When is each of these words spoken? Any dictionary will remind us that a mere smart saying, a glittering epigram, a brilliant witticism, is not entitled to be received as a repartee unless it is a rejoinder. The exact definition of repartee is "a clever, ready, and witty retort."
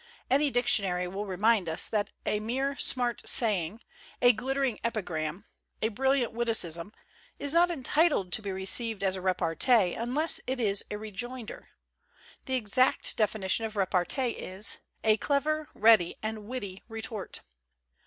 Any 0.31 0.49
dictionary 0.49 1.07
will 1.07 1.27
remind 1.27 1.69
us 1.69 1.87
that 1.87 2.09
a 2.25 2.39
mere 2.39 2.75
smart 2.75 3.21
saying, 3.27 3.81
a 4.19 4.33
glittering 4.33 4.79
epigram, 4.83 5.45
a 5.79 5.89
brilliant 5.89 6.31
witticism, 6.31 6.91
is 7.37 7.53
not 7.53 7.69
entitled 7.69 8.33
to 8.33 8.41
be 8.41 8.51
received 8.51 9.03
as 9.03 9.15
a 9.15 9.21
repartee 9.21 9.93
unless 9.93 10.41
it 10.47 10.59
is 10.59 10.83
a 10.89 10.97
rejoinder. 10.97 11.67
The 12.45 12.55
exact 12.55 13.15
definition 13.15 13.63
of 13.63 13.75
repartee 13.75 14.31
is 14.31 14.79
"a 15.03 15.17
clever, 15.17 15.69
ready, 15.75 16.15
and 16.23 16.45
witty 16.47 16.81
retort." 16.87 17.41